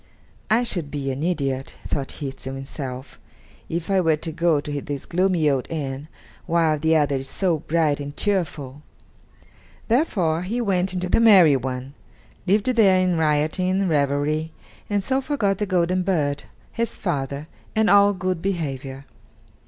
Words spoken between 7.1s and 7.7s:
is so